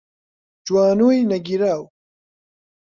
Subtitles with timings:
[0.65, 1.83] جوانووی نەگیراو